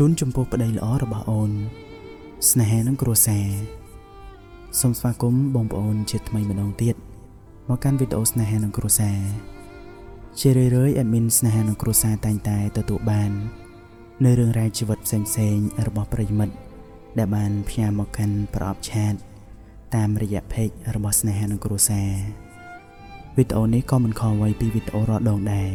[0.00, 1.52] ជូនចំពោះប្តីល្អរបស់អូន
[2.50, 3.48] ស្នេហានិងគ្រួសារ
[4.80, 6.94] សូមស្វាគមន៍បងប្អូនជាថ្មីម្ដងទៀត
[7.68, 9.18] មកកាន់វីដេអូស្នេហានិងគ្រួសារ
[10.40, 13.30] ជារឿយៗ admin ស្នេហានិងគ្រួសារតែងតែទទួលបាន
[14.24, 16.54] នៅរឿងរ៉ាវជីវិតផ្សេងៗរបស់ប្រិយមិត្ត
[17.18, 19.14] ដែលបានផ្ញើមកកាន់ប្រអប់ឆាត
[19.94, 22.10] តាមរយៈ page របស់ស្នេហានិងគ្រួសារ
[23.36, 25.70] វីដេអូនេះក៏មិនខុសអ្វីពីវីដេអូរាល់ដងដែរ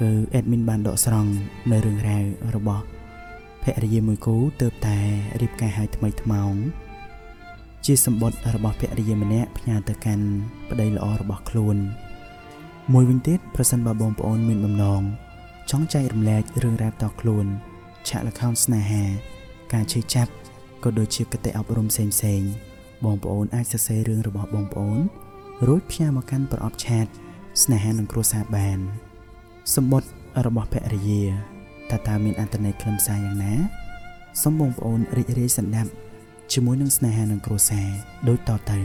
[0.00, 1.32] គឺ admin បានដកស្រង់
[1.70, 2.24] នៅរឿងរ៉ាវ
[2.56, 2.84] របស់
[3.62, 4.98] ភរិយាមួយគូទើបតែ
[5.40, 6.54] រៀបការឲ្យថ្មីថ្មោង
[7.86, 10.26] ជាសម្បត្តិរបស់ភរិយាម្នាក់ផ្ញើទៅកាន់
[10.70, 11.76] ប្តីល្អរបស់ខ្លួន
[12.92, 15.02] មួយវិញទៀតប្រសិនបើបងប្អូនមានបំណង
[15.70, 17.46] ចង់ចែករំលែករឿងរ៉ាវតខ្លួន
[18.08, 19.04] ឆាកល្ខោនស្នេហា
[19.72, 20.32] ការឈឺចាប់
[20.84, 22.42] ក៏ដូចជាគតិអប់រំផ្សេងផ្សេង
[23.04, 25.00] បងប្អូនអាចសរសេររឿងរបស់បងប្អូន
[25.66, 27.06] រួចផ្ញើមកកាន់ប្រអប់ឆាត
[27.62, 28.78] ស្នេហានឹងគ្រួសារបាន
[29.74, 30.10] សម្បត្តិ
[30.46, 31.51] របស់ភរិយា
[31.92, 33.54] តើតើមានអត្ថន័យខ្លឹមសារយ៉ាងណា
[34.42, 35.90] សូមបងប្អូនរីករាយសន្តាប់
[36.52, 37.88] ជាមួយនឹងស្នេហានឹងគ្រួសារ
[38.28, 38.78] ដូចតទៅ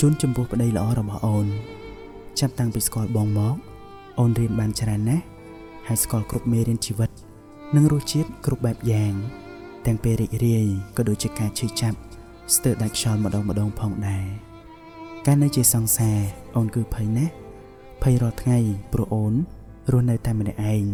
[0.00, 1.46] ជូនចំពោះប្តីល្អរបស់អូន
[2.40, 3.56] ចាប់តាំងពីស្គាល់បងមក
[4.18, 5.24] អូនរៀនបានច្រើនណាស់
[5.88, 7.10] ហើយស្គាល់គ្រប់មេរៀនជីវិត
[7.76, 9.14] និងរសជាតិគ្រប់បែបយ៉ាង
[9.86, 10.66] ទាំងពេលរីករាយ
[10.96, 11.98] ក៏ដូចជាការឈឺចាប់
[12.52, 14.24] ស្ទើរដាច់ខ្យល់ម្ដងម្ដងផងដែរ
[15.26, 16.18] កាលនៅជាសង្សារ
[16.56, 17.32] អូនគឺភ័យណាស់
[18.02, 18.58] ភ័យរាល់ថ្ងៃ
[18.92, 19.34] ព្រោះអូន
[19.92, 20.84] រស់នៅតែម្នាក់ឯង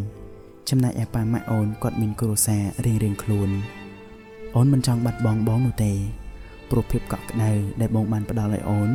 [0.69, 3.51] ចំណែកឯប៉ាម៉ាក់អូនគាត់មានគ្រួសាររៀងរៀងខ្លួន
[4.57, 5.93] អូនមិនចង់បាត់បង់បងនោះទេ
[6.71, 8.91] ព្រោះភាពកក់ក្ដៅដែលបងបានផ្ដល់ឲ្យអូន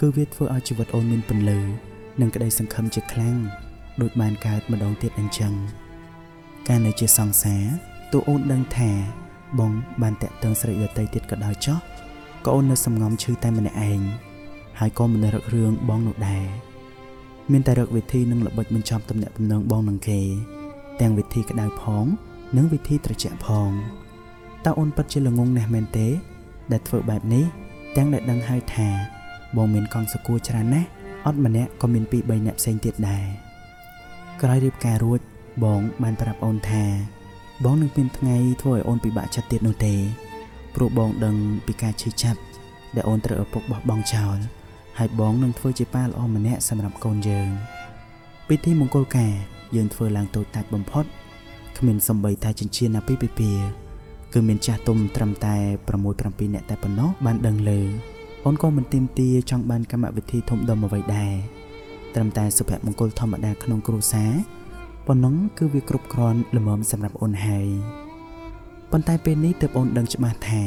[0.00, 1.58] គឺវាធ្វើឲ្យជីវិតអូនមានពន្លឺ
[2.20, 3.36] និងក្តីសង្ឃឹមជាខ្លាំង
[4.02, 5.52] ដូចបានកើតម្ដងទៀតអញ្ចឹង
[6.68, 7.64] កាលនៅជាសង្សារ
[8.12, 8.90] តួអូនដឹងថា
[9.58, 11.78] បងបានតាក់ទងស្រីដតីទៀតក៏ដោយចោះ
[12.44, 14.00] ក៏អូននៅសំងំឈឺតែម្នាក់ឯង
[14.78, 16.46] ហើយក៏មិនរឹករឿងបងនោះដែរ
[17.52, 20.20] មានតែរកវិធីនឹងល្បិចបញ្ចប់ទំនាក់ទំនងបងនឹងគេ
[21.00, 22.04] ទាំងវិធីក្តៅផង
[22.56, 23.70] និងវិធីត្រជាក់ផង
[24.64, 26.08] តើអូនពិតជាល្ងងណាស់មែនទេ
[26.72, 27.44] ដែលធ្វើបែបនេះ
[27.96, 28.88] ទាំងដែលដឹងហើយថា
[29.56, 30.88] បងមានកង់សកួរច្រើនណាស់
[31.26, 33.24] អត់ម្នាក់ក៏មានពីរ3នាក់ផ្សេងទៀតដែរ
[34.42, 35.20] ក្រោយរៀបការរួច
[35.64, 36.84] បងបានប្រាប់អូនថា
[37.64, 39.94] បងនឹងមានថ្ងៃធ្វើឲ្យអូនពិបាកចិត្តទៀតនោះទេ
[40.74, 41.36] ព្រោះបងដឹង
[41.66, 42.40] ពីការឈឺចាប់
[42.94, 44.38] ដែលអូនត្រូវឪពុកបោះបង់ចោល
[44.98, 47.48] ហើយបងនឹងធ្វើជាប៉ាល្អម្នាក់សម្រាប់កូនយើង
[48.48, 49.32] ពិធីមង្គលការ
[49.76, 51.04] យើងធ្វើឡើងតូចតាចបំផុត
[51.78, 53.50] គ្មានសំបីតែចិញ្ចៀនអាពីពីពី
[54.32, 57.80] គឺមានចាស់ទុំត្រឹមតែ6 7នាក់តែប៉ុណ្ណោះបានដឹងលើ
[58.44, 61.34] អូនក៏មិនទីមទាចង់បានកម្មវិធីធំដុំអ្វីដែរ
[62.14, 64.32] ត្រឹមតែសុភមង្គលធម្មតាក្នុងគ្រួសារ
[65.10, 67.66] ប៉ុណ្ណឹងគឺវាគ្រប់គ្រាន់ល្មមសម្រាប់អូនហើយ
[68.90, 70.62] ប៉ុន្តែពេលនេះទើបអូនដឹងច្បាស់ថា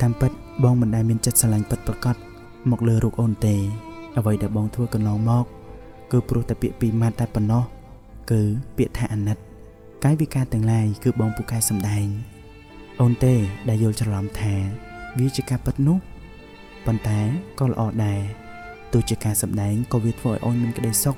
[0.00, 0.30] តាមពិត
[0.64, 2.16] បងមិនដែលមានចិត្តស្រឡាញ់ពិតប្រាកដ
[2.70, 3.54] មកលើរូបអូនទេ
[4.16, 5.44] អ្វីដែលបងធ្វើកន្លងមក
[6.12, 7.64] គឺព្រោះតែពាក្យពីរម៉ាត់តែប៉ុណ្ណោះ
[8.30, 8.40] គឺ
[8.76, 9.38] ពាក្យថាអាណិត
[10.04, 12.06] កាយវិការទាំងឡាយគឺបងពូកែសំដែង
[13.00, 13.34] អូនទេ
[13.68, 14.54] ដែលយល់ច្រឡំថា
[15.18, 15.98] វាជាការពិតនោះ
[16.86, 17.18] ប៉ុន្តែ
[17.60, 18.20] ក៏ល្អដែរ
[18.92, 21.16] ទោះជាការសម្ដែងក៏វាធ្វើឲ្យអូនមានក្តីសុខ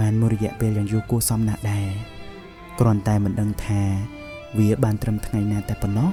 [0.00, 1.88] បានមួយរយៈពេលយ៉ាងយូរគួរសមណាស់ដែរ
[2.80, 3.80] គ្រាន់តែមិនដឹងថា
[4.58, 6.10] វាបានត្រឹមថ្ងៃណាតែប៉ុណ្ណោះ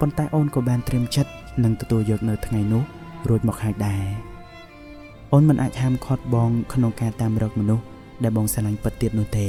[0.00, 1.30] ប៉ុន្តែអូនក៏បានត្រៀមចិត្ត
[1.64, 2.82] នឹងទទួលយកនៅថ្ងៃនោះ
[3.28, 4.04] រួចមកហើយដែរ
[5.32, 7.84] អូនមិនអាចហាមឃាត់បងក្នុងការតាមរកមនុស្ស
[8.22, 9.46] ដែលបងស្រឡាញ់ពិតទៀតនោះទេ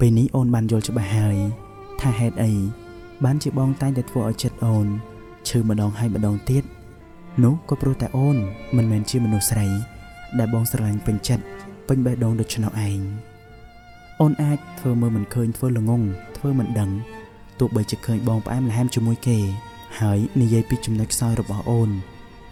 [0.00, 1.36] ពេលនេះអូនបានយល់ច្បាស់ហើយ
[2.00, 2.52] ថាហេតុអី
[3.24, 4.86] បានជាបងតែងតែធ្វើឲ្យចិត្តអូន
[5.48, 6.64] ឈឺម្ដងហើយម្ដងទៀត
[7.44, 8.36] នោះក៏ព្រោះតែអូន
[8.76, 9.66] មិនមែនជាមនុស្សស្រី
[10.38, 11.44] ដែលបងស្រឡាញ់ពេញចិត្ត
[11.90, 13.00] ពេញបេះដូងដូច្នោះឯង
[14.20, 16.02] អូនអាចធ្វើមើលមិនឃើញធ្វើល្ងង
[16.36, 16.90] ធ្វើមិនដឹង
[17.58, 19.38] ទោះបីជាឃើញបងផ្អែមល្ហែមជាមួយគេ
[20.00, 21.90] ហើយនិយាយពីចំណុចខ្សោយរបស់អូន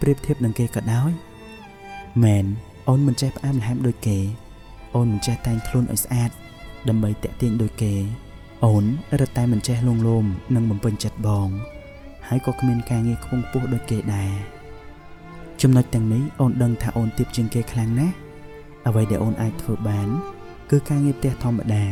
[0.01, 1.11] ប្រៀបធៀបនឹងគេក៏ដោយ
[2.23, 2.45] មែន
[2.87, 4.17] អូនមិនចេះផ្អែមល្ហែមដូចគេ
[4.95, 6.31] អូនមិនចេះតែងខ្លួនឲ្យស្អាត
[6.89, 7.93] ដើម្បីតាក់ទាញដូចគេ
[8.65, 8.83] អូន
[9.19, 10.25] រត់តែមិនចេះលងលោម
[10.55, 11.47] និងបំពេញចិត្តបង
[12.27, 14.31] ហើយក៏គ្មានការងារខ្ពង់ខ្ពស់ដូចគេដែរ
[15.61, 18.15] ចំណុចទាំងនេះអូនដឹងថាអូនទៀបជាងគេខ្លាំងណាស់
[18.89, 20.07] អ្វីដែលអូនអាចធ្វើបាន
[20.69, 21.85] គឺការងារផ្ទះធម្មតា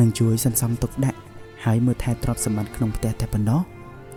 [0.00, 1.18] នឹងជួយសន្សំទុកដាក់
[1.64, 3.60] ហើយមើលថែទ្រព្យសម្បត្តិក្នុងផ្ទះតែប៉ុណ្ណោះ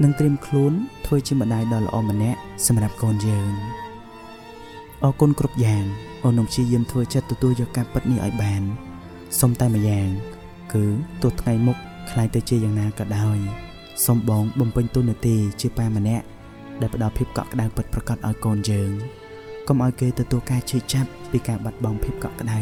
[0.03, 0.73] នឹងត្រៀមខ្លួន
[1.05, 3.51] ធ្វើជាម្ដាយដ៏ល្អម្នាក់សម្រាប់កូនយើង
[5.03, 5.85] អរគុណគ្រប់យ៉ាង
[6.23, 8.61] អូននឹងព្យាយាមធ្វើចិត្តទទួលយកការពិតនេះឲ្យបាន
[9.39, 10.07] សុំតែម្យ៉ាង
[10.73, 10.85] គឺ
[11.21, 11.77] ទោះថ្ងៃមុខ
[12.11, 13.37] ខ្លាយទៅជាយ៉ាងណាក៏ដោយ
[14.05, 16.25] សូមបងបំពេញទូនាទីជាប៉ាម្នាក់
[16.81, 18.91] ដែលផ្ដល់ភាពកក់ក្ដៅពិតប្រាកដឲ្យកូនយើង
[19.71, 22.59] កុំឲ្យគេទទួលការឈឺចាប់ពីការបាត់បង់ភាពកក់ក្ដៅ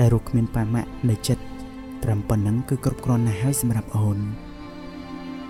[0.00, 1.42] ដែលរស់គ្មានប៉ាម៉ាក់នៅចិត្ត
[2.02, 4.18] ត្រឹមប៉ុណ្ណឹងគឺគ្រប់គ្រាន់ណាស់ហើយសម្រាប់អូន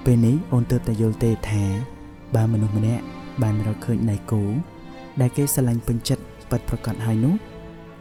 [0.04, 1.64] ពេលនេះអូនទើបតែយល់ទេថា
[2.34, 3.04] បើមនុស្សម្នាក់
[3.42, 4.42] បានរកឃើញដៃគូ
[5.20, 7.34] ដែលគេស្រឡាញ់ពេញចិត្តពិតប្រកបហើយនោះ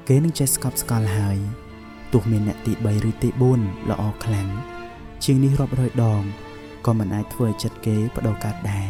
[0.08, 1.38] គេនឹងចេះស្កប់ស្កល់ហើយ
[2.14, 4.50] ទោះមានអ្នកទី3ឬទី4ល្អខ្លាំង
[5.24, 6.22] ជាងនេះរាប់រយដង
[6.86, 8.90] ក៏មិនអាចធ្វើឲ្យចិត្តគេបដូរកើតដែរ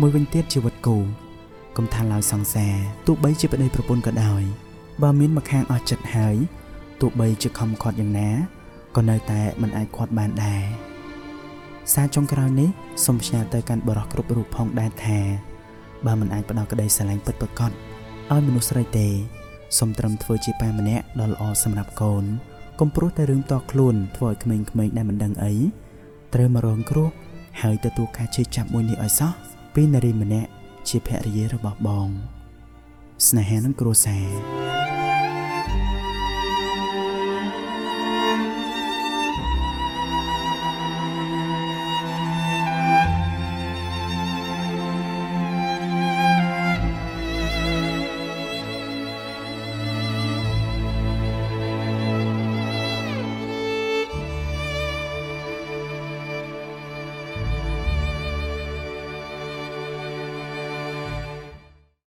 [0.00, 0.98] មួយវិញទៀតជីវិតគូ
[1.76, 2.74] កុំថាឡើយសង្សារ
[3.06, 4.42] ទោះបីជាប្តីប្រពន្ធក៏ដោយ
[5.02, 6.36] បើមានម្ខាងអស់ចិត្តហើយ
[7.00, 8.30] ទោះបីជាខំខាត់យ៉ាងណា
[8.96, 10.62] ក៏នៅតែមិនអាចខាត់បានដែរ
[11.92, 12.68] សារចុងក្រោយនេះ
[13.04, 15.18] សូមផ្ញើទៅកាន់បរិះគ្រប់រូបផងដែរថា
[16.06, 17.70] បើមិនអាចផ្ដល់ក្តីស្រឡាញ់ពិតប្រាកដ
[18.30, 19.06] ឲ្យមនុស្សស្រីទេ
[19.78, 22.24] សូមត្រឹមធ្វើជាប៉ាម្នាក់ដ៏ល្អសម្រាប់កូន
[22.80, 25.54] កុំព្រោះតែរឿងតខ្លួនធ្វើឲ្យក្មេងៗដែលមិនដឹងអី
[26.34, 27.08] ត្រូវមករងគ្រោះ
[27.62, 29.32] ហើយទទួលការជឿចាប់មួយនេះឲ្យសោះ
[29.74, 30.50] ពីនារីម្នាក់
[30.88, 32.08] ជាភរិយារបស់បង
[33.26, 34.63] ស្នេហានឹងគ្រួសារ